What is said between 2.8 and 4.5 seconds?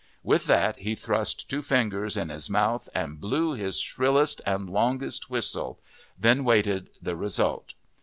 and blew his shrillest